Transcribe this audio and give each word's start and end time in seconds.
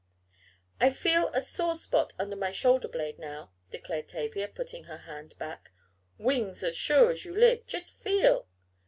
"I 0.79 0.89
feel 0.89 1.27
a 1.27 1.41
sore 1.43 1.75
spot 1.75 2.13
under 2.17 2.35
my 2.35 2.51
shoulder 2.51 2.87
blade 2.87 3.19
now," 3.19 3.51
declared 3.69 4.07
Tavia, 4.07 4.47
putting 4.47 4.85
her 4.85 4.97
hand 4.97 5.35
back. 5.37 5.69
"Wings 6.17 6.63
as 6.63 6.75
sure 6.75 7.11
as 7.11 7.23
you 7.23 7.35
live, 7.37 7.67
just 7.67 8.01
feel!" 8.01 8.47